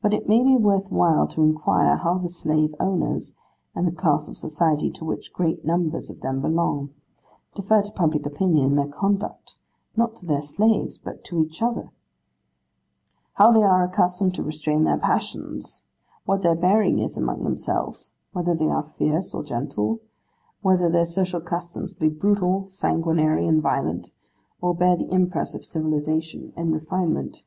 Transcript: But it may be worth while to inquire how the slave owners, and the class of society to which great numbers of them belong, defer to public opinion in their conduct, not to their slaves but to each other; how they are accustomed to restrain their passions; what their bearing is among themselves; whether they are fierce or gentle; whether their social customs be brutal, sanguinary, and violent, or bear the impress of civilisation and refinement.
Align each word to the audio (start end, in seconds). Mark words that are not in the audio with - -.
But 0.00 0.14
it 0.14 0.26
may 0.30 0.42
be 0.42 0.56
worth 0.56 0.90
while 0.90 1.26
to 1.26 1.42
inquire 1.42 1.96
how 1.98 2.16
the 2.16 2.30
slave 2.30 2.74
owners, 2.80 3.34
and 3.74 3.86
the 3.86 3.92
class 3.92 4.26
of 4.26 4.34
society 4.34 4.90
to 4.92 5.04
which 5.04 5.30
great 5.34 5.62
numbers 5.62 6.08
of 6.08 6.22
them 6.22 6.40
belong, 6.40 6.88
defer 7.54 7.82
to 7.82 7.92
public 7.92 8.24
opinion 8.24 8.64
in 8.64 8.76
their 8.76 8.88
conduct, 8.88 9.56
not 9.94 10.16
to 10.16 10.24
their 10.24 10.40
slaves 10.40 10.96
but 10.96 11.22
to 11.24 11.42
each 11.44 11.60
other; 11.60 11.90
how 13.34 13.52
they 13.52 13.62
are 13.62 13.84
accustomed 13.84 14.34
to 14.36 14.42
restrain 14.42 14.84
their 14.84 14.96
passions; 14.96 15.82
what 16.24 16.40
their 16.40 16.56
bearing 16.56 16.98
is 16.98 17.18
among 17.18 17.44
themselves; 17.44 18.14
whether 18.32 18.54
they 18.54 18.70
are 18.70 18.82
fierce 18.82 19.34
or 19.34 19.42
gentle; 19.44 20.00
whether 20.62 20.88
their 20.88 21.04
social 21.04 21.42
customs 21.42 21.92
be 21.92 22.08
brutal, 22.08 22.70
sanguinary, 22.70 23.46
and 23.46 23.60
violent, 23.60 24.12
or 24.62 24.74
bear 24.74 24.96
the 24.96 25.12
impress 25.12 25.54
of 25.54 25.62
civilisation 25.62 26.54
and 26.56 26.72
refinement. 26.72 27.42